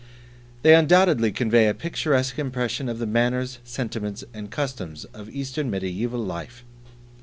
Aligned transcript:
They 0.63 0.73
undoubtedly 0.73 1.31
convey 1.31 1.67
a 1.67 1.75
picturesque 1.75 2.39
impression 2.39 2.89
of 2.89 2.97
the 2.97 3.05
manners, 3.05 3.59
sentiments, 3.63 4.23
and 4.33 4.49
customs 4.49 5.03
of 5.13 5.29
Eastern 5.29 5.69
Mediaeval 5.69 6.19
Life. 6.21 6.65